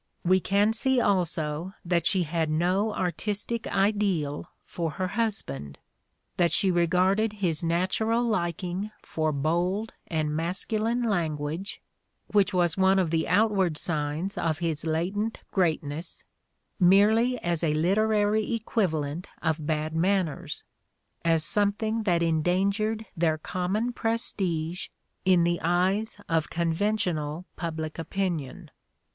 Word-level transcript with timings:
We 0.25 0.39
can 0.39 0.73
see 0.73 0.99
also 0.99 1.73
that 1.85 2.07
she 2.07 2.23
had 2.23 2.49
no 2.49 2.91
artistic 2.91 3.67
ideal 3.67 4.49
for 4.65 4.89
her 4.97 5.09
husband, 5.09 5.77
that 6.37 6.51
she 6.51 6.71
re 6.71 6.87
garded 6.87 7.33
his 7.33 7.61
natural 7.61 8.23
liking 8.23 8.89
for 9.03 9.31
bold 9.31 9.93
and 10.07 10.35
masculine 10.35 11.03
lan 11.03 11.35
guage, 11.35 11.81
which 12.29 12.51
was 12.51 12.75
one 12.75 12.97
of 12.97 13.11
the 13.11 13.27
outward 13.27 13.77
signs 13.77 14.39
of 14.39 14.57
his 14.57 14.85
latent 14.87 15.37
greatness, 15.51 16.23
merely 16.79 17.37
as 17.37 17.63
a 17.63 17.75
literary 17.75 18.55
equivalent 18.55 19.27
of 19.43 19.67
bad 19.67 19.95
man 19.95 20.25
ners, 20.25 20.63
as 21.23 21.43
something 21.43 22.01
that 22.05 22.23
endangered 22.23 23.05
their 23.15 23.37
common 23.37 23.93
pres 23.93 24.31
tige 24.33 24.89
in 25.25 25.43
the 25.43 25.61
eyes 25.61 26.17
of 26.27 26.49
conventional 26.49 27.45
public 27.55 27.99
opinion. 27.99 28.71